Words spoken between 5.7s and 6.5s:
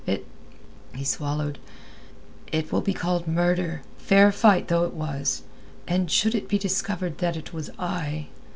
and should it